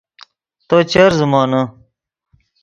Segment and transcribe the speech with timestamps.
[0.67, 1.61] تو چر زیمونے